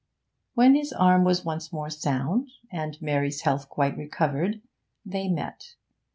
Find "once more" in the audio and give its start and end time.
1.45-1.91